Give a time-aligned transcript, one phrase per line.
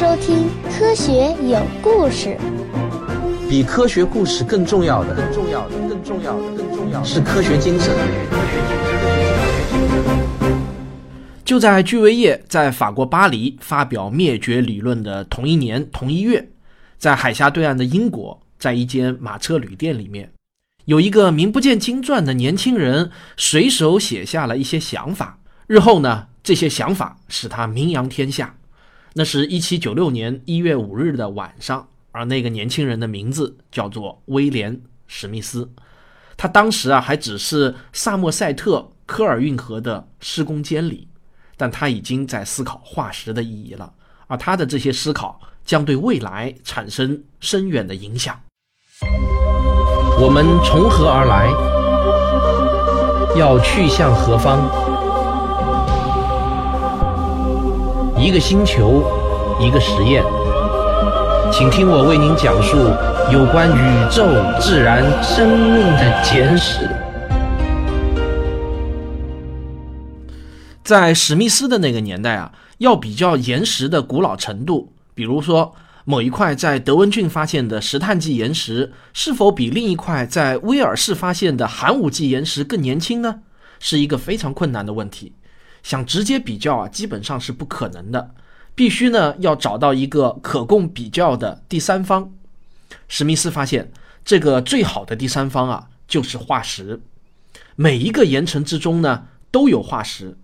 [0.00, 0.46] 收听
[0.78, 1.12] 《科学
[1.46, 2.34] 有故事》。
[3.50, 7.94] 比科学故事更重要的，更重要的，更重要的，更重要的是科学精神。
[11.44, 16.48] 就在居维叶在法国巴黎发表灭绝理论的同一年同一月，
[16.96, 20.32] 在海峡对岸的英国，在一间马车旅店里面，
[20.86, 25.40] 有一个名不见经传的年轻人随手写下了一些想法。
[25.66, 28.54] 日后呢，这些想法使他名扬天下。
[29.14, 35.68] 那是一七九六年一月五日的晚上，而那个年轻人的名字叫做威廉·史密斯。
[36.36, 41.08] 他当时啊，还只是萨默塞特科尔运河的施工监理，
[41.56, 43.92] 但他已经在思考化石的意义了。
[44.26, 48.40] 而他的这些思考将对未来产生深远的影响。
[50.22, 51.50] 我们从何而来？
[53.38, 54.89] 要去向何方？
[58.20, 59.02] 一个星球，
[59.58, 60.22] 一个实验，
[61.50, 62.76] 请听我为您讲述
[63.32, 64.28] 有关宇宙、
[64.60, 66.86] 自然、生命的简史。
[70.84, 75.74] 在史密斯的那个年代啊，要比较岩石的古老程度，比如说
[76.04, 83.36] 某一块在德文郡发现的石炭纪岩石，是否比另一块在威尔士发现的寒武纪岩石更年轻呢？
[83.78, 85.32] 是一个非常困难的问题。
[85.82, 88.34] 想直接比较啊，基本上是不可能的。
[88.74, 92.32] 必须呢要找到一个可供比较的第三方。
[93.08, 93.92] 史密斯发现，
[94.24, 97.00] 这个最好的第三方啊，就是化石。
[97.76, 100.36] 每一个岩层之中呢都有化石。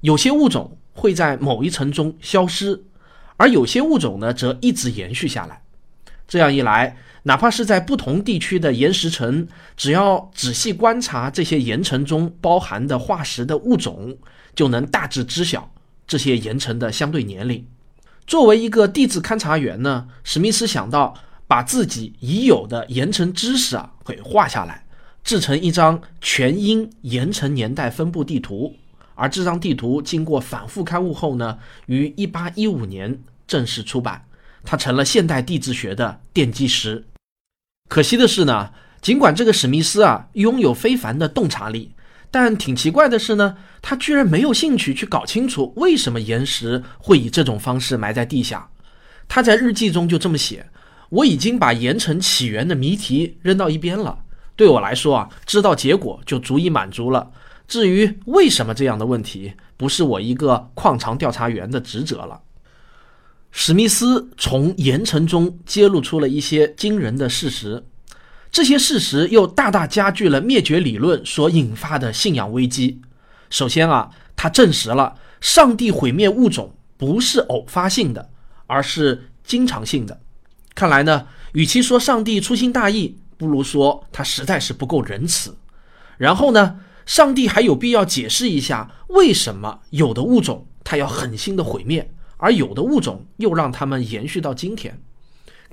[0.00, 2.84] 有些物种会在某一层中消失，
[3.36, 5.62] 而有些物种呢则一直延续下来。
[6.26, 14.16] 这样一来，哪怕是在不同地区的岩石层，只要仔细观察这些岩层中包含的化石的物种。
[14.54, 15.70] 就能大致知晓
[16.06, 17.66] 这些岩层的相对年龄。
[18.26, 21.14] 作为一个地质勘察员呢，史密斯想到
[21.46, 24.86] 把自己已有的岩层知识啊给画下来，
[25.22, 28.74] 制成一张全英岩层年代分布地图。
[29.14, 34.24] 而这张地图经过反复刊物后呢，于1815年正式出版，
[34.64, 37.04] 它成了现代地质学的奠基石。
[37.88, 38.70] 可惜的是呢，
[39.02, 41.92] 尽管这个史密斯啊拥有非凡的洞察力。
[42.30, 48.68] 但挺奇怪的是呢，他居然没有兴趣去搞清楚为什么岩石会以这种方式埋在地下。
[49.28, 50.66] 他在日记中就这么写
[51.10, 54.18] ：“我已经把岩层起源的谜题扔到一边了。
[54.56, 57.30] 对我来说啊，知道结果就足以满足了。
[57.66, 62.40] 至于为什么这样的问题，不是我一个矿场调查员的职责了。”
[63.56, 67.84] 史密斯从岩层中揭露出了一些惊人的事实。
[68.54, 73.02] 这些事实又大大加剧了灭绝理论所引发的信仰危机。
[73.50, 78.30] 首先啊，他证实了上帝毁灭物种不是偶发性的，
[78.68, 80.20] 而是经常性的。
[80.72, 85.56] 看来呢，与其说上帝粗心大意，不如说他实在是不够仁慈。
[86.16, 95.02] 然后呢，上帝还有必要解释一下，为什么有的物种他要狠心的毁灭，而有的物种又让他们延续到今天。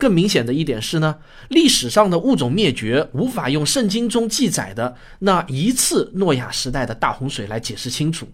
[0.01, 1.15] 更明显的一点是呢，
[1.49, 8.27] 历史上的物种灭绝无法用圣经中记载的那一次诺亚时代的大洪水来解释清楚。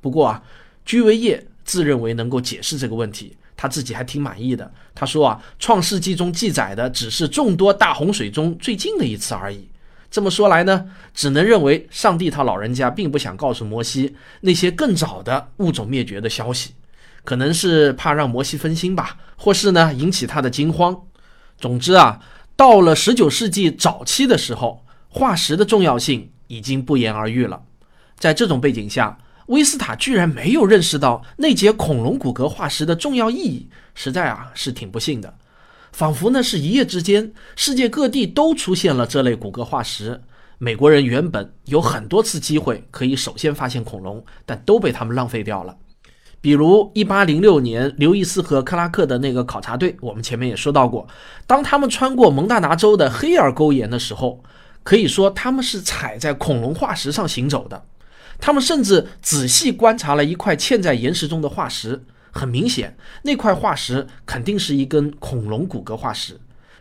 [0.00, 0.42] 不过啊，
[0.84, 4.68] 居维叶自认为能够解释这个问题，他自己还挺满意的。
[4.92, 9.68] 他说啊，创世纪中记载的只是众多大洪水中最近的一次而已。
[10.10, 16.74] 这么说来呢，只能认为上帝他老人家并不想告诉摩西那些更早的物种灭绝的消息。
[17.24, 20.96] 可能是怕让摩西分心吧，或是呢引起他的惊慌。
[21.58, 22.20] 总之啊，
[22.54, 27.62] 到了十九世纪早期的时候，化石的重要性已经不言而喻了。
[28.18, 35.34] 在这种背景下，威斯塔居然没有认识到那节恐龙骨骼化石的重要意义，实在啊是挺不幸的。
[35.92, 40.20] 仿佛呢是一夜之间，世界各地都出现了这类骨骼化石。
[40.58, 45.76] 美国人原本有很多次机会可以首先发现恐龙，但都被他们浪费掉了。
[46.44, 51.08] 比如，一八零六年，刘易斯和克拉克的那个考察队，我们前面也说到过，
[51.46, 54.44] 当他们穿过蒙大拿州的黑尔沟岩的时候，
[54.82, 57.82] 可以说他们是踩在恐龙化石上行走的。
[58.38, 66.38] 他们甚至仔细观察了一块嵌在岩石中的化石，很明显，那块化石肯定是一根恐龙骨骼化石。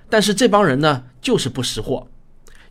[0.10, 2.06] 但是这帮人呢，就是不识货。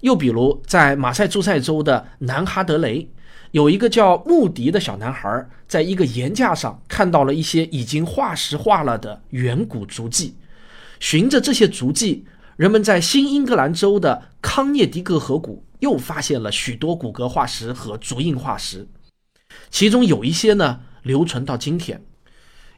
[0.00, 3.08] 又比如，在马赛诸塞州的南哈德雷。
[3.52, 10.34] 有一个叫穆迪的小男孩，在一个岩架上看到了一些已经化石化了的远古足迹。
[10.98, 12.24] 循着这些足迹，
[12.56, 18.88] 人们在新英格兰州的康涅狄格河谷又发现了许多骨骼化石和足印化石，
[19.70, 22.02] 其中有一些呢留存到今天。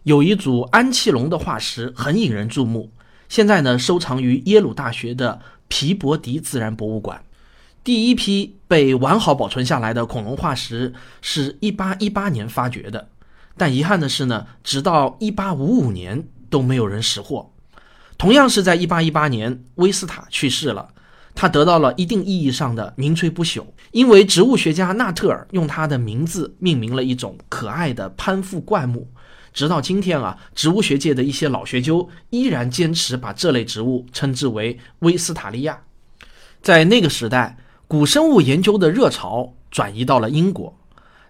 [0.03, 2.91] 有一组安器龙的化石很引人注目，
[3.29, 7.23] 现在呢收藏于耶鲁大学的皮博迪自然博物馆。
[7.85, 13.11] 第一批被完好保存下来的恐龙化石是一八一八年发掘的，
[13.59, 17.53] 但遗憾的是呢，直到一八五五年都没有人识货。
[18.17, 20.89] 同样是在一八一八年，威斯塔去世了，
[21.35, 29.07] 他得到了一定意义上的名垂不朽，因为植物学家纳特尔用他的名字命名了一种可爱的攀附灌木。
[29.53, 35.83] 直到今天啊，植物学界的一些老学究依然坚持把这类植物称之为威斯塔利亚。
[36.63, 37.59] 在那个时代。
[37.87, 40.77] 古生物研究的热潮转移到了英国，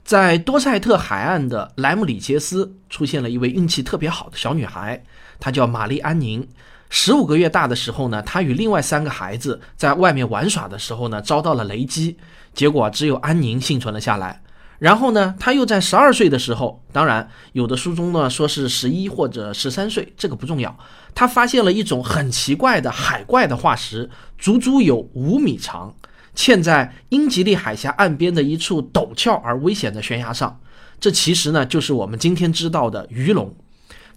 [0.04, 5.02] 在多塞特海岸的莱姆里杰斯出现了一位运气特别好的小女孩，
[5.40, 6.46] 她叫玛丽安宁。
[6.90, 12.16] 十五个月大的时候呢，她与另外三个孩子在外面玩耍的时候呢，遭到了雷击，
[12.54, 14.40] 结果只有安宁幸存了下来。
[14.78, 20.78] 然后呢，她又在十二岁的时候，当然有的书中呢说是十一或者十三岁，这个不重要。
[21.14, 24.08] 她发现了一种很奇怪的海怪的化石，
[24.38, 25.92] 足足有五米长。
[26.34, 30.60] 嵌在英吉利海峡岸边的一处陡峭而危险的悬崖上，
[30.98, 33.54] 这其实呢就是我们今天知道的鱼龙，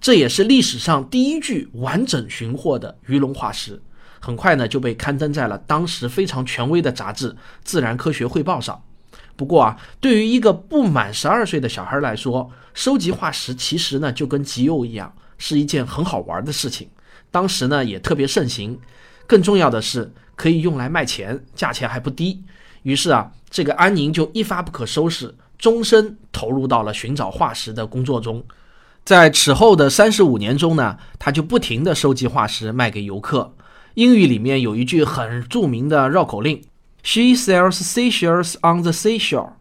[0.02, 3.82] 这也是历史上第一具完整寻获的鱼龙化石。
[4.20, 7.32] 很快呢就被刊登在了当时非常权威的杂志
[7.64, 8.82] 《自然科学汇报》上。
[9.36, 16.90] 不过啊，对于一个不满十二岁的小孩来说，收集化石其实呢就跟集邮一样，是一件很好玩的事情。
[17.30, 18.80] 当时呢也特别盛行。
[19.28, 20.12] 更重要的是。
[20.38, 22.44] 可以用来卖钱，价钱还不低。
[22.84, 28.46] 于是啊，这个安宁就一发不可收拾，终身投入到了寻找化石的工作中。
[29.04, 33.56] 在此后的三十五年中呢，他就不停地收集化石卖给游客。
[33.96, 36.62] 英语里面有一句很著名的绕口令
[37.02, 39.54] ：“She sells seashells on the seashore。”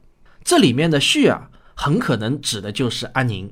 [0.45, 3.51] 这里面的 “she” 啊，很可能指的就是安宁。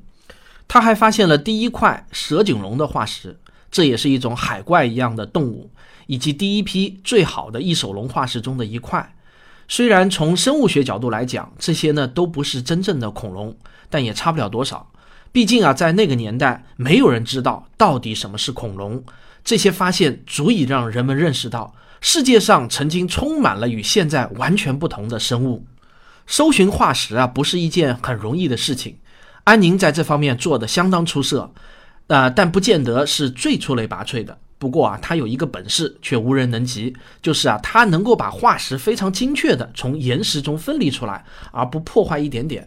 [0.69, 3.39] 他还发现了第一块蛇颈龙的化石，
[3.71, 5.71] 这也是一种海怪一样的动物。
[6.06, 9.15] 以及第一批最好的翼手龙化石中的一块，
[9.69, 13.56] 虽然从生物学角度来讲，这些呢都不是真正的恐龙，
[13.89, 14.91] 但也差不了多少。
[15.33, 19.03] 毕竟啊，在那个年代，没有人知道到底什么是恐龙。
[19.43, 25.67] 这些发现足以让人们认识到，世界上曾经充满了与现在完全不同的生物。
[26.27, 28.97] 搜寻化石啊，不是一件很容易的事情。
[29.45, 31.53] 安宁在这方面做得相当出色，
[32.06, 34.39] 呃，但不见得是最出类拔萃的。
[34.65, 41.23] 不过啊，他有一个本事，却无人能及，就是啊，他能够把化石非常精确的从岩石中分离出来，
[41.53, 42.67] 而不破坏一点点。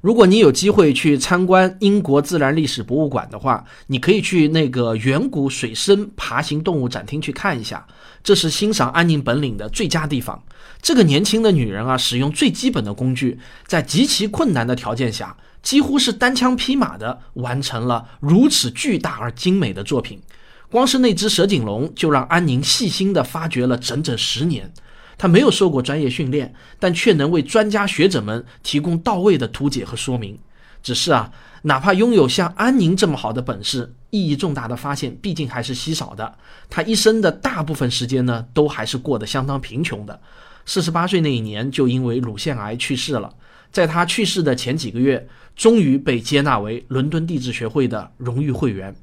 [0.00, 7.84] 如果你有机会去参观英国自然历史博物馆的话，你可以去那个远古水生爬行动物展厅去看一下，
[8.22, 10.40] 这是欣赏安宁本领的最佳地方。
[10.80, 20.22] 这个年轻的女人啊，使用最基本的工具，在极其困难的条件下，几乎是单枪匹马的完成了如此巨大而精美的作品。
[20.72, 24.72] 光是那只蛇颈龙，就让安宁细心地发掘了整整十年。
[25.18, 30.38] 他没有受过专业训练，但却能为专家学者们提供到位的图解和说明。
[30.82, 31.30] 只是啊，
[31.64, 36.38] 哪怕拥有像安宁这么好的本事，意义重大的发现毕竟还是稀少的。
[36.70, 40.18] 他一生的大部分时间呢，都还是过得相当贫穷的。
[40.64, 43.34] 四十八岁那一年，就因为乳腺癌去世了。
[43.70, 48.96] 在他去世的前几个月，终于被接纳为伦敦地质学会的荣誉会员。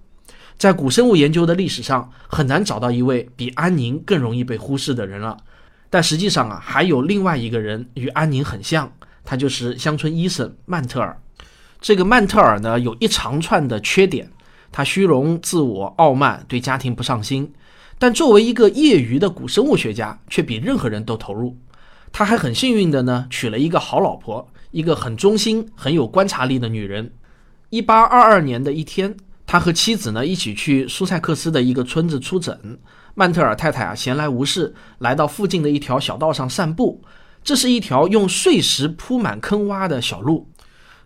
[0.60, 5.38] 在古生物研究的历史上，很难找到一位比安宁更容易被忽视的人了。
[5.90, 8.92] 但实际上啊，还有另外一个人与安宁很像，
[9.24, 11.18] 他就是乡村医生曼特尔。
[11.80, 14.30] 这个曼特尔呢，有一长串的缺点：
[14.70, 17.54] 他虚荣、自我、傲慢，对家庭不上心。
[17.98, 21.58] 但作为一个业余的古生物学家，却比任何人都投入。
[22.12, 27.14] 他还很幸运的呢，娶了一个好老婆，一个很忠心、很有观察力的女人。
[27.70, 29.16] 一八二二年的一天。
[29.52, 32.80] 他和妻子呢一起去苏塞克斯的一个村子出诊。
[33.16, 37.04] 曼特尔太太啊闲来无事，来到附近的一条小道上散步。
[37.44, 40.48] 这是一条用碎石铺满坑洼的小路。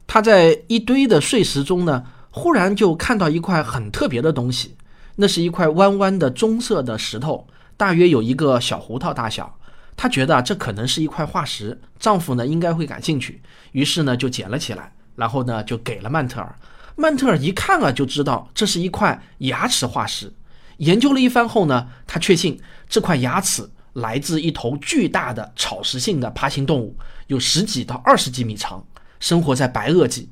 [0.06, 4.76] 他在一堆的碎石中呢，忽然就看到一块很特别的东西。
[5.16, 7.48] 那是一块弯弯的棕色的石头，
[7.78, 9.58] 大约有一个小胡桃大小。
[9.96, 16.54] 他觉得这可能是一块化石，丈夫呢应该会感兴趣，于是呢就捡了起来，然后呢就给了曼特尔。
[16.96, 20.32] 曼特尔一看啊，就知道这是一块牙齿化石。
[20.78, 22.60] 研究了一番后呢，他确信
[22.90, 26.96] 这块牙齿来自一头巨大的草食性的爬行动物，
[27.28, 28.84] 有十几到二十几米长，
[29.20, 30.30] 生活在白垩纪。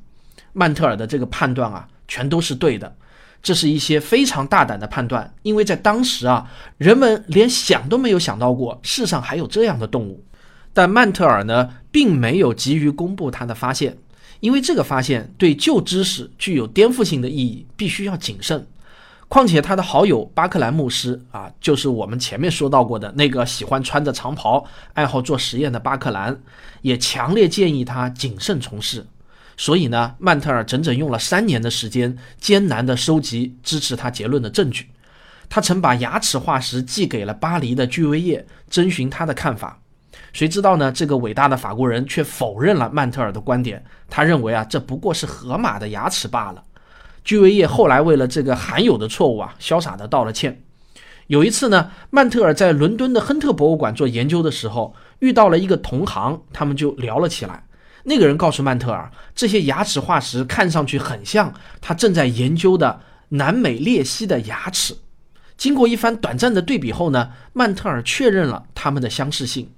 [0.53, 2.95] 曼特尔的这个判断啊，全都是对的。
[3.43, 10.23] 这是一些非常大胆的判断，因为在当时啊，人们连想都没有想到过世上还有这样的动物。
[10.73, 13.97] 但曼特尔呢，并没有急于公布他的发现，
[14.41, 18.67] 因为这个发现对旧知识具有颠覆性的意义，必须要谨慎。
[19.29, 26.37] 况且他的好友巴克兰牧师啊，就是我们前面说到过的那个喜欢穿着长袍、爱好做实验的巴克兰，
[26.81, 29.07] 也强烈建议他谨慎从事。
[29.55, 34.89] 所以呢，曼特尔整整用了三年的时间，艰难地收集支持他结论的证据。
[35.47, 39.79] 他曾把牙齿化石寄给了巴黎的居维叶，征询他的看法。
[40.33, 40.91] 谁知道呢？
[40.91, 43.83] 这个伟大的法国人却否认了曼特尔的观点。
[44.09, 46.63] 他认为啊，这不过是河马的牙齿罢了。
[47.23, 50.63] 居维叶后来为了这个罕有的错误啊，潇洒的道了歉。
[51.27, 57.63] 有一次呢，曼特尔在伦敦的亨特博物馆做研究的时候，遇到了一个同行，他们就聊了起来。
[58.03, 64.95] 那个人告诉曼特尔，这些牙齿化石看上去很像他正在研究的南美鬣蜥的牙齿。
[65.55, 69.69] 经过一番短暂的对比后呢，曼特尔确认了它们的相似性。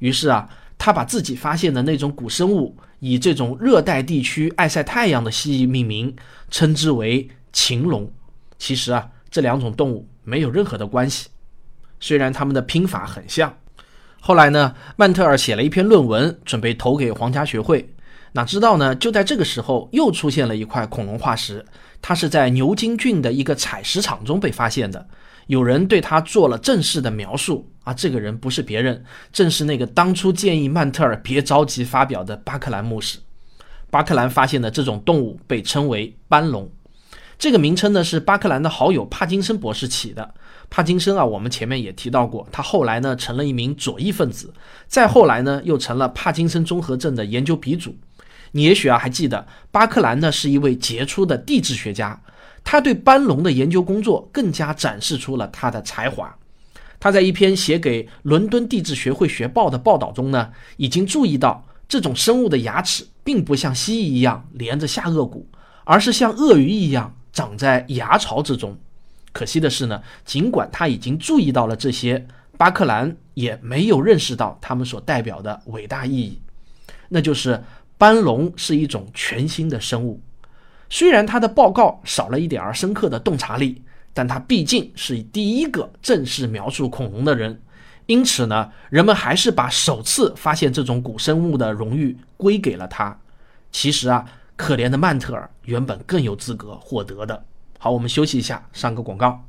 [0.00, 2.76] 于是啊，他把自己发现的那种古生物。
[3.02, 6.14] 以这种热带地区爱晒太阳的蜥蜴命名，
[6.50, 8.12] 称之为禽龙。
[8.58, 11.30] 其实啊，这两种动物没有任何的关系，
[11.98, 13.56] 虽然它们的拼法很像。
[14.20, 17.88] 后来呢，曼特尔写了一篇论文，准备投给皇家学会。
[18.32, 21.64] 哪知道呢，就在这个时候，又出现了一块恐龙化石，
[22.02, 25.08] 它是在牛津郡的一个采石场中被发现的。
[25.50, 33.18] 有人对他做了正式的描述啊，这个人不是别人，正是那个当初建议曼特尔别着急发表的巴克兰牧师。
[33.90, 36.70] 巴克兰发现的这种动物被称为斑龙，
[37.36, 40.32] 这个名称呢是巴克兰的好友帕金森博士起的。
[40.70, 44.54] 帕金森啊，我们前面也提到过，他后来呢成了一名左翼分子，
[44.86, 47.96] 再后来呢又成了帕金森综合症的研究鼻祖。
[48.52, 52.22] 你也许啊还记得，巴克兰呢是一位杰出的地质学家。
[52.64, 56.34] 他对斑龙的研究工作更加展示出了他的才华。
[56.98, 65.48] 他在一篇写给伦敦地质学会学报的报道中呢，已经注意到这种生物的牙齿并不像蜥蜴一样连着下颚骨，
[65.84, 68.76] 而是像鳄鱼一样长在牙槽之中。
[69.32, 72.26] 可惜的是呢，尽管他已经注意到了这些，
[72.58, 76.38] 巴克兰也没有认识到他们所代表的伟大意义，
[77.08, 77.64] 那就是
[77.96, 80.20] 斑龙是一种全新的生物。
[80.92, 83.80] 虽然他的报告少了一点儿深刻的洞察力，
[84.12, 87.62] 但他毕竟是第一个正式描述恐龙的人，
[88.06, 93.16] 因此呢，人们还是把首次发现这种古生物的荣誉归给了他。
[93.70, 94.24] 其实啊，
[94.56, 97.44] 可怜的曼特尔原本更有资格获得的。
[97.78, 99.40] 好，我们休息一下，上个广告。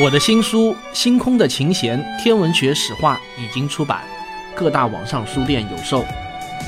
[0.00, 4.02] 我的新书《星空的琴弦：天文学史话》已经出版，
[4.54, 6.04] 各大网上书店有售。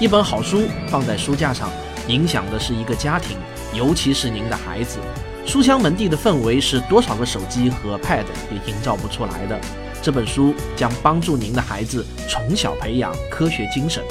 [0.00, 1.70] 一本好书放在书架上，
[2.08, 3.36] 影响的是一个家庭，
[3.74, 4.98] 尤其是您的孩子。
[5.46, 9.58] 书香门第的氛围是多少个手机和 Pad 也营造不出来的。
[10.02, 14.02] 这本书将帮助您的孩子从小培养科学精神。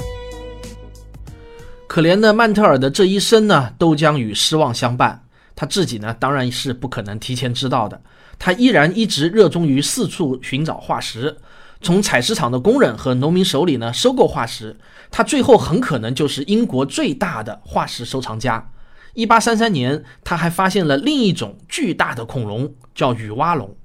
[1.86, 5.22] 可怜的曼特尔的这一生呢，都将与失望相伴。
[5.54, 8.00] 他自己呢，当然是不可能提前知道的。
[8.38, 11.38] 他依然一直热衷于四处寻找化石。
[11.80, 14.76] 从采石场的工人和农民手里呢收购化石，
[15.10, 18.70] 他最后很可能就是英国最大的化石收藏家。
[19.14, 23.76] 一八三三年，他还发现了另一种巨大的恐龙，叫雨蛙龙。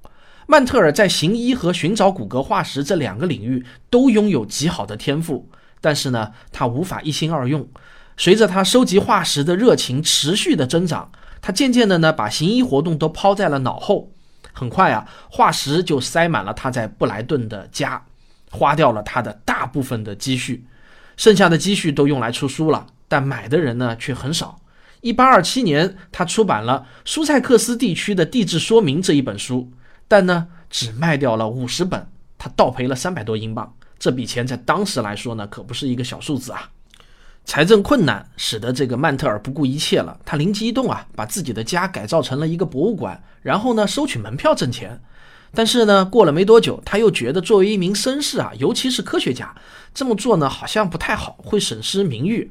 [0.48, 7.68] 曼特尔在行医和寻找骨骼化石这两个领域都拥有极好的天赋，但是呢，他无法一心二用。
[8.18, 14.12] 随着他收集化石的热情持续的增长，他渐渐的呢把行医活动都抛在了脑后。
[14.54, 18.04] 很快啊，化石就塞满了他在布莱顿的家，
[18.50, 20.66] 花掉了他的大部分的积蓄，
[21.18, 24.60] 剩下的积蓄都用来出书了，但买的人呢却很少。
[25.02, 29.72] 一八二七年，他出版了《苏塞克斯地区的地质说明》这一本书，
[30.08, 33.74] 但呢只卖掉了五十本，他倒赔了三百多英镑。
[33.98, 36.70] 这笔钱在当时来说呢，可不是一个小数字啊。
[37.44, 40.18] 财政困难使得这个曼特尔不顾一切了。
[40.24, 45.02] 他灵机一动啊，把自己的家改造成了一个博物馆，然后呢收取门票挣钱。
[45.54, 49.54] 但是呢，过了没多久，他又觉得作为一名绅士啊，尤其是科学家，
[49.94, 52.50] 这么做呢好像不太好，会损失名誉。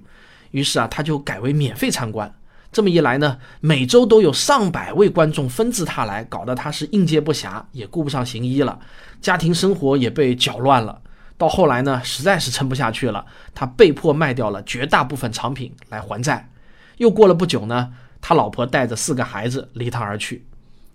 [0.51, 2.35] 于是啊，他就改为免费参观。
[2.71, 8.79] 这么一来呢，每周都有上百位观众纷至沓来，搞得他是应接不暇，也顾不上行医了，
[9.23, 11.01] 家庭生活也被搅乱了。
[11.41, 16.51] 到后来呢，实在是撑不下去了，他被迫卖掉了绝大部分藏品来还债。
[16.99, 20.45] 又过了不久呢，他老婆带着四个孩子离他而去。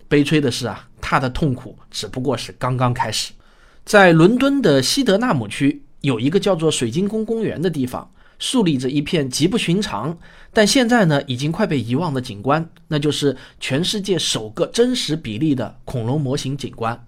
[0.06, 3.32] 悲催的是啊，他的痛苦只不过是刚刚开始。
[3.84, 10.16] 在伦敦的西德纳姆区，有一个叫做水晶宫公园的地方，树立着一片极不寻常，
[10.52, 17.04] 但现在呢已经快被遗忘的景观，那就是全世界首个真实比例的恐龙模型景观。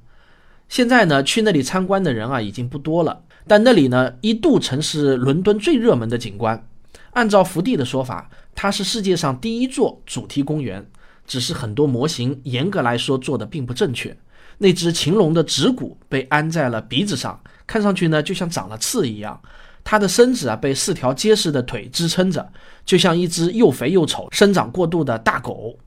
[0.69, 6.69] 现在呢，去那里参观的人啊已经不多了，但那里呢一度曾是伦敦最热门的景观。
[7.13, 10.87] 按照福地的说法，它是世界上第一座主题公园。
[11.27, 14.17] 只是很多模型严格来说做的并不正确。
[14.57, 19.39] 那只禽龙的指骨被安在了鼻子上，看上去呢就像长了刺一样。
[19.85, 22.51] 它的身子啊被四条结实的腿支撑着，
[22.87, 25.79] 就像一只又肥又丑、生长过度的大狗。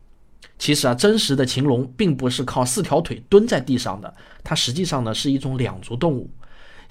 [0.59, 4.13] 其实啊，真实的禽龙并不是靠四条腿蹲在地上的，
[4.43, 6.29] 它实际上呢是一种两足动物。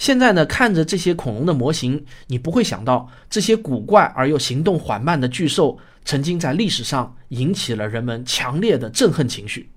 [0.01, 9.69] 现在呢，看着这些恐龙的模型，你不会想到这些古怪而又行动缓慢的巨兽，曾经在历史上引起了人们强烈的憎恨情绪。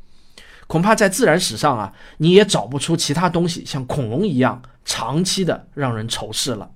[0.65, 6.71] 恐怕在自然史上啊，你也找不出其他东西像恐龙一样长期的让人仇视了。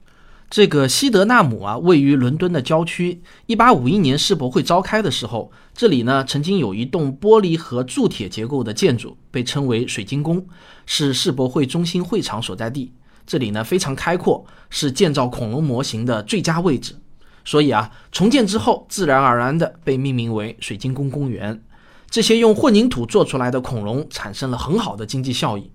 [0.49, 3.21] 这个西德纳姆啊，位于伦敦的郊区。
[3.45, 10.45] 一八五一年世博会召开的时候，这里呢曾经有一栋玻璃和铸铁结构的建筑，被称为水晶宫，
[10.85, 12.91] 是世博会中心会场所在地。
[13.27, 16.95] 这里呢非常开阔，是建造恐龙模型的最佳位置，
[17.43, 21.61] 所以啊，重建之后自然而然的被命名为水晶宫公园。
[22.09, 25.69] 这些用混凝土做出来的恐龙产生了很好的经济效益。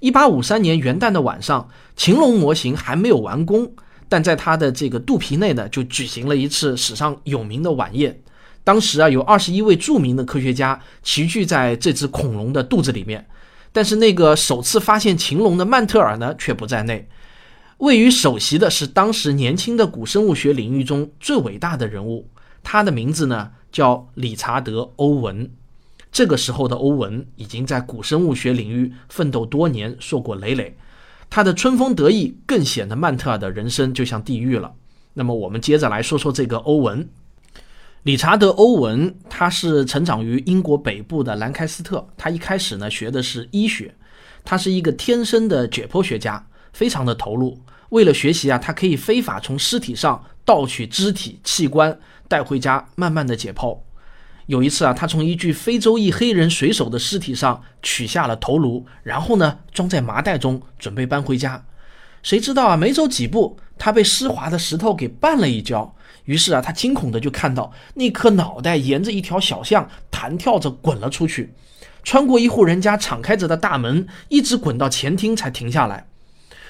[0.00, 3.70] 一八五三年元旦的晚上，禽龙模型还没有完工，
[4.08, 8.22] 但在它的这个肚皮内呢，就举行了一次史上有名的晚宴。
[8.64, 13.26] 当时啊，有二十一位著名的科学家齐聚在这只恐龙的肚子里面。
[13.76, 17.10] 但是那个首次发现禽龙的曼特尔呢，却不在内。
[17.76, 22.30] 位于首席的是当时年轻的古生物学领域中最伟大的人物，
[22.62, 25.50] 他的名字呢叫理查德·欧文。
[26.10, 30.74] 这个时候的欧文已经在古生物学领域奋斗多年，硕果累累。
[31.28, 34.72] 他的春风得意，更显得曼特尔的人生就像地狱了。
[35.12, 37.06] 那么，我们接着来说说这个欧文。
[38.06, 42.06] 理查德·欧文，他是成长于英国北部的兰开斯特。
[42.16, 43.92] 他一开始呢学的是医学，
[44.44, 47.60] 他是一个天生的解剖学家，非常的投入。
[47.88, 51.98] 为了学习啊，他可以非法从尸体上盗取肢体器官
[52.28, 53.76] 带回家，慢慢的解剖。
[54.46, 61.66] 有一次啊，他从一具非洲裔黑人水手的尸体上取下了头颅，然后呢装在麻袋中，准备搬回家。
[62.22, 65.95] 谁知道啊，没走几步，他被湿滑的石头给绊了一跤。
[66.26, 71.54] 于是啊，他惊恐的就看到那颗脑袋沿着一条小巷弹跳着滚了出去，
[72.04, 76.06] 穿过一户人家敞开着的大门，一直滚到前厅才停下来。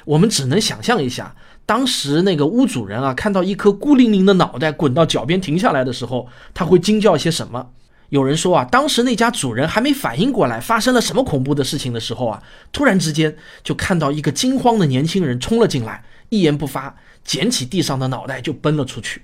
[0.04, 7.70] 我们只能想象一下，当时那个屋主人啊，看到一颗孤零零的脑袋滚到脚边停下来的时候，他会惊叫些什么？
[8.10, 12.40] 有人说啊，当时那家主人还没反应过来发生了什么恐怖的事情的时候啊，
[12.70, 19.22] 突然之间就看到一个惊慌的年轻人冲了进来，一言不发，捡起地上的脑袋就奔了出去。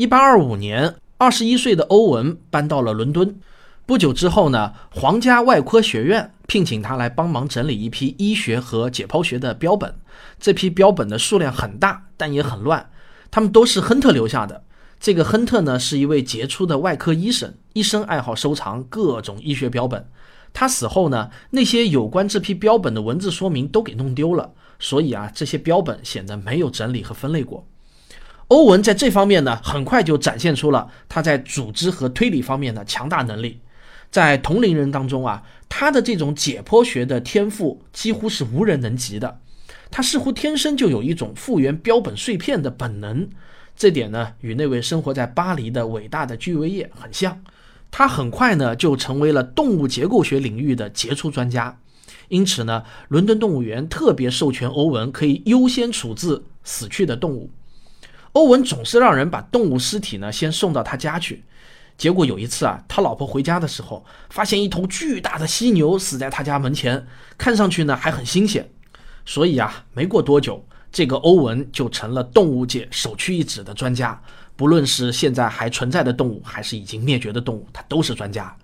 [0.00, 3.38] 一八二五年，二十一岁的欧文搬到了伦敦。
[3.84, 9.94] 不久之后呢，皇家外科学院聘请他来帮忙整理一批医学和解剖学的标本。
[10.38, 12.88] 这批标本的数量很大，但也很乱。
[13.30, 14.64] 他们都是亨特留下的。
[14.98, 20.08] 这个亨特呢，是一位杰出的外科医生，一生爱好收藏各种医学标本。
[20.54, 27.66] 他死后呢，那些有关这批标本的文字说明都给弄丢了，所以啊，这些标本显得没有整理和分类过。
[28.50, 33.60] 欧文在这方面呢，很快就展现出了他在组织和推理方面的强大能力。
[34.10, 39.38] 在同龄人当中啊，他的这种解剖学的天赋几乎是无人能及的。
[39.88, 43.28] 他似乎天生就有一种复原标本碎片的本能，
[43.76, 47.40] 这点呢，与那位生活在巴黎的伟大的居维叶很像。
[47.92, 51.78] 他很快呢，就成为了动物结构学领域的杰出专家。
[52.26, 57.48] 因此呢，伦敦动物园特别授权欧文可以优先处置死去的动物。
[58.32, 61.42] 欧文总是让人把动物尸体呢先送到他家去，
[61.98, 67.04] 结果有一次啊，他老婆回家的时候，发现一头巨大的犀牛死在他家门前，
[67.36, 68.70] 看上去呢还很新鲜，
[69.26, 74.20] 所以啊，没过多久，这个欧文就成了动物界首屈一指的专家，
[74.54, 78.56] 不论是现在还存在的动物，还是已经灭绝的动物，他都是专家。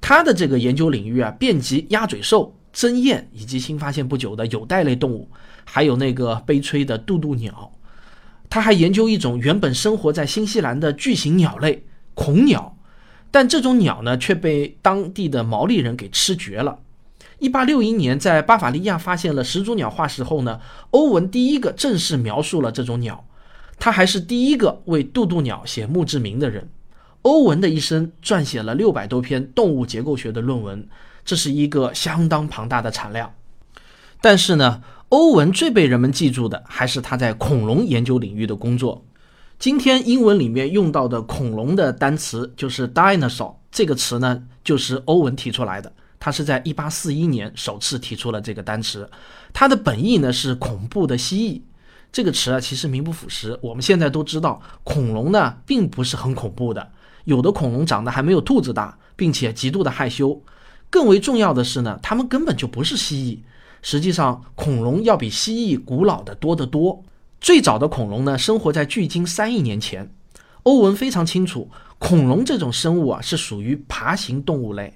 [0.00, 5.30] 他的这个研究领域啊，遍及鸭嘴兽、针鼹以及新发现不久的有袋类动物，
[5.64, 7.72] 还有那个悲催的渡渡鸟。
[8.52, 12.76] 他还研究一种原本生活在新西兰的巨型鸟类恐鸟，
[13.30, 16.80] 但这种鸟呢却被当地的毛利人给吃绝了。
[17.38, 20.60] 一八六一年，在巴伐利亚发现了始祖鸟化石后呢，
[20.90, 23.24] 欧文第一个正式描述了这种鸟，
[23.78, 26.68] 他还是第一个为渡渡鸟写墓志铭的人。
[27.22, 30.86] 欧文的一生撰写了六百多篇动物结构学的论文，
[31.24, 33.32] 这是一个相当庞大的产量。
[34.20, 34.82] 但是呢。
[35.12, 39.04] 欧文最被人们记住的还是他在恐龙研究领域的工作。
[39.58, 45.92] 今天英文里面用到的恐龙的单词就是 dinosaur，这个词呢就是欧文提出来的。
[46.18, 49.06] 他是在一八四一年首次提出了这个单词，
[49.52, 51.60] 它的本意呢是恐怖的蜥蜴。
[52.10, 53.58] 这个词啊，其实名不副实。
[53.60, 56.90] 我们现在都知道，恐龙呢并不是很恐怖的，
[57.24, 60.42] 有的恐龙长得还没有兔子大，并且极度的害羞。
[60.88, 63.51] 更为重要的是呢，它们根本就不是蜥蜴。
[63.82, 67.02] 实际上，恐龙要比蜥蜴古老的多得多。
[67.40, 70.10] 最早的恐龙呢，生活在距今三亿年前。
[70.62, 71.68] 欧文非常清楚，
[71.98, 74.94] 恐龙这种生物啊，是属于爬行动物类。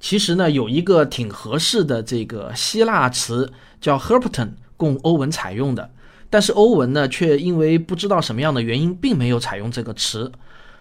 [0.00, 5.92] 其实呢，有一个挺合适的这个希腊词叫 herpeton，供欧文采用的。
[6.28, 10.32] 但是欧文呢，却因为不知道什么样的原因，并没有采用这个词。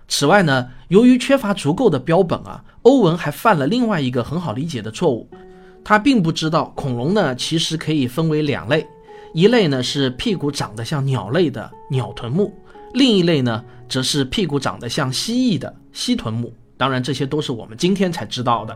[0.08, 5.30] 此外呢，由于缺乏足够的标本啊，欧文还犯了另外一个很好理解的错误。
[5.84, 8.88] 他并不知道恐龙呢，其实可以分为两类，
[9.34, 12.54] 一类呢是屁股长得像鸟类的鸟臀目，
[12.94, 13.64] 另一类呢。
[13.90, 18.76] 则是屁股长得像蜥蜴的蜥臀目，当然这些都是我们今天才知道的。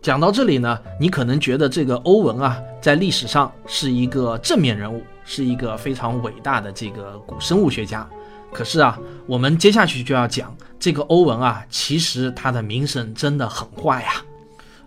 [0.00, 8.08] 讲到这里呢，你可能觉得这个欧文啊，在历史上是一个正面人物，是一个非常伟大的这个古生物学家。
[8.50, 14.12] 可是啊，我们接下去就要讲这个欧文啊，其实他的名声真的很坏呀。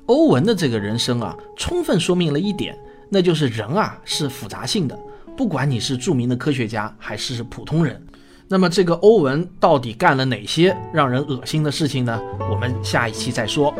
[0.09, 2.75] 欧文的这个人生啊，充分说明了一点，
[3.09, 4.97] 那就是人啊是复杂性的，
[5.37, 8.03] 不管你是著名的科学家还是普通人。
[8.47, 12.19] 那么这个欧文到底干了哪些让人恶心的事情呢？
[12.49, 13.71] 我们下一期再说。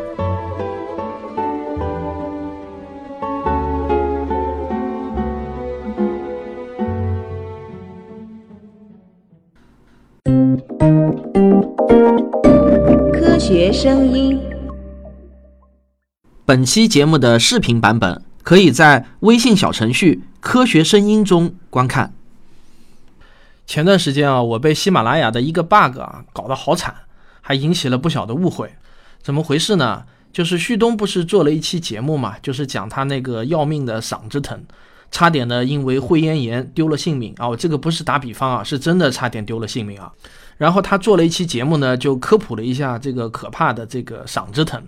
[13.11, 14.39] 科学声音，
[16.49, 22.11] 本期节目的视频版本可以在微信小程序“科学声音”中观看。
[23.67, 26.95] 前段时间啊，我被喜马拉雅的一个 bug 啊搞得好惨，
[27.41, 28.73] 还引起了不小的误会。
[29.21, 30.05] 怎么回事呢？
[30.33, 34.59] 就是旭东不是做了一期节目嘛，就是讲他那个要命的嗓子疼，
[35.11, 37.47] 差点呢因为会咽炎丢了性命啊！
[37.47, 40.11] 我这个不是打比方啊，是真的差点丢了性命啊。
[40.57, 44.81] 然后他做了一期节目呢，就科普了一下这个可怕的这个嗓子疼。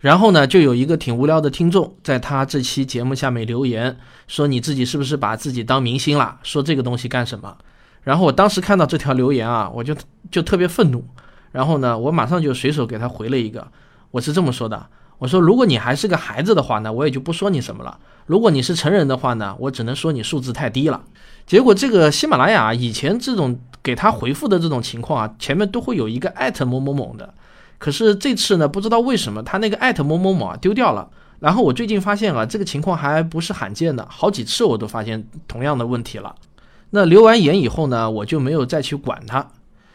[0.00, 3.96] 然后呢，就有一个挺无聊的听众在他这期节目下面留言
[4.28, 6.38] 说：“你自己是不是把自己当明星了？
[6.42, 7.56] 说这个东西干什么？”
[8.04, 9.96] 然后我当时看到这条留言啊，我就
[10.30, 11.04] 就特别愤怒。
[11.50, 13.66] 然后呢，我马上就随手给他回了一个，
[14.12, 14.86] 我是这么说的：
[15.18, 21.02] 我说如果你还是个孩子的话呢，我也就不说你什么了；如果你是成人的话呢，我只能说你素质太低了。
[21.44, 27.34] 结果这个喜马拉雅以前这种给他回复的这种情况啊，前面都会有一个艾特某某某的，
[27.78, 31.08] 可是这次呢，不知道为什么他那个艾特某某某啊丢掉了。
[31.40, 36.34] 然后我最近发现啊，这个情况还不是罕见的，好几次我都发现同样的问题了。
[36.90, 39.48] 那留完言以后呢，我就没有再去管他。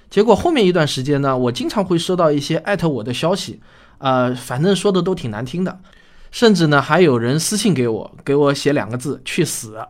[0.09, 3.59] 结果后面一段时间呢，我经常会收到一些艾特我的消息，
[3.97, 5.79] 呃，反正说的都挺难听的，
[6.31, 9.85] 甚至呢还有人私信给我，给我写两个字“去死”。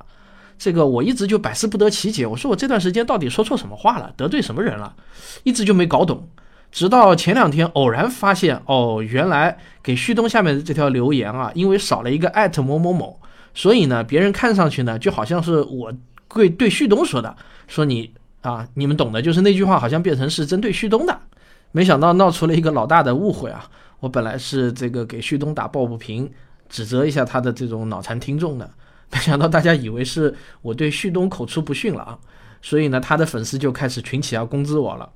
[0.57, 4.95] 这个我一直就百思不得其解，我说我这段时间到底说错什么话了，得罪什么人了，
[5.43, 6.27] 一直就没搞懂。
[6.73, 13.17] 直到前两天偶然发现，哦，原来给旭东下面的这条留言啊，因为少了一个艾特某某某，
[13.53, 15.93] 所以呢，别人看上去呢就好像是我。
[16.35, 17.35] 对对旭东说的，
[17.67, 21.15] 说你啊，你们懂的，就是那句话好像变成是针对旭东的，
[21.71, 23.69] 没想到闹出了一个老大的误会啊！
[23.99, 26.27] 我本来是这个给旭东打抱不平，
[26.69, 28.67] 指责一下他的这种脑残听众的，
[29.11, 30.33] 没想到大家以为是
[30.63, 32.17] 我对旭东口出不逊了啊！
[32.63, 35.07] 所以呢，他的粉丝就开始群起要攻击我了，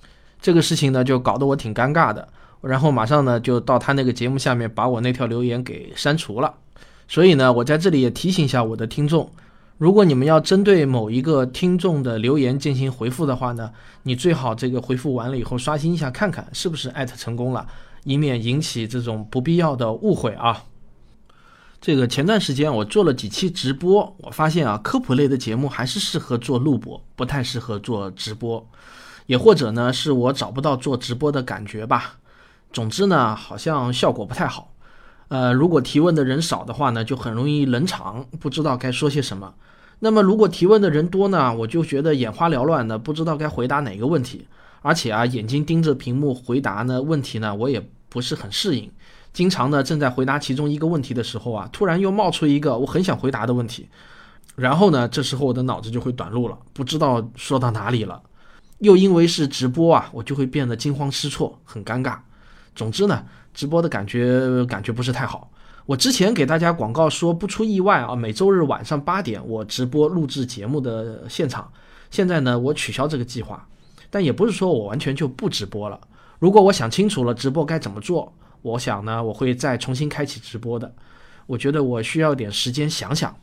[0.41, 2.27] 这个事情呢就搞得我挺尴尬的，
[2.61, 6.53] 然后马上呢就到他那个节目下面把我那条留言给删除了。
[7.07, 9.31] 所以呢，我在这里也提醒一下我的听众。
[9.77, 13.71] 如果你们要针对某一个听众的留言进行回复的话呢，
[14.03, 17.67] 你最好这个回复完了以后刷新一下，看看是不是艾特成功了，
[18.03, 20.63] 以免引起这种不必要的误会啊。
[21.79, 28.67] 这个前段时间我做了几期直播，我发现啊，科普类的节目还是适合做录播，不太适合做直播，
[29.27, 32.15] 也或者呢是我找不到做直播的感觉吧。
[32.73, 34.73] 总之呢，好像效果不太好。
[35.29, 39.53] 呃，如果提问的人少的话呢，就很容易冷场，不知道该说些什么。
[39.99, 44.47] 那么，如果提问的人多呢，我就觉得眼花缭乱的，不知道该回答哪个问题。
[44.81, 48.89] 而且啊，眼睛盯着屏幕回答呢问题呢，我也不是很适应。
[49.33, 53.89] 经常呢，正在回答其中一个问题的时候啊，突然又冒出一个我很想回答的问题，
[54.55, 58.21] 然后呢，这时候我的脑子就会短路了，不知道说到哪里了。
[58.79, 62.17] 又因为是直播啊，我就会变得惊慌失措，很尴尬。
[62.75, 65.49] 总之呢，直播的感觉感觉不是太好。
[65.85, 71.71] 我之前给大家广告说，不出意外啊，每周日晚上八点我直播录制节目的现场。
[72.11, 73.67] 现在呢，我取消这个计划，
[74.09, 75.99] 但也不是说我完全就不直播了。
[76.39, 80.93] 如果我想清楚了直播该怎么做，我想呢，我会再重新开启直播的。
[81.45, 83.35] 我觉得我需要点时间想想。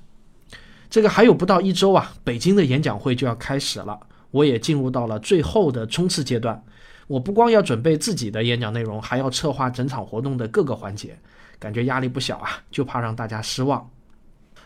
[0.90, 3.98] 这个还有不到一周啊，北京的演讲会就要开始了，
[4.34, 6.60] 我也进入到了最后的冲刺阶段。
[7.06, 11.16] 我不光要准备自己的演讲内容，还要策划整场活动的各个环节，
[11.60, 13.88] 感觉压力不小啊，就怕让大家失望。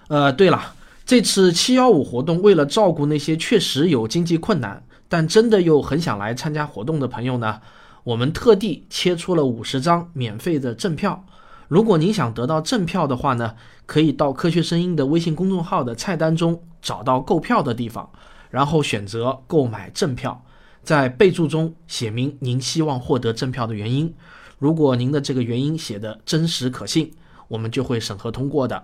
[0.08, 7.60] 呃，对了，这次七幺五活动为了照顾那些确实有经济困难，但真的又很想来参加活动的朋友呢，
[8.04, 11.22] 我们特地切出了五十张免费的赠票。
[11.66, 13.54] 如果您想得到赠票的话呢，
[13.84, 18.08] 可以到科学声音的微信公众号的菜单中找到购票的地方，
[18.50, 20.44] 然后选择购买赠票。
[20.82, 24.14] 在备注中写明您希望获得赠票的原因，
[24.58, 27.12] 如果您的这个原因写的真实可信，
[27.48, 28.82] 我们就会审核通过的。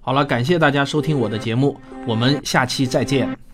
[0.00, 3.51] 好了，感谢大家收听我的节目，我们下期再见。